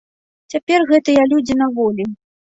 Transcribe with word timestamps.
Цяпер 0.53 0.85
гэтыя 0.93 1.27
людзі 1.35 1.59
на 1.61 1.67
волі. 1.79 2.09